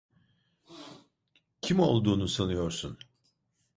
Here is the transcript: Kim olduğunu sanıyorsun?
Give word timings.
Kim 1.61 1.79
olduğunu 1.79 2.27
sanıyorsun? 2.27 2.97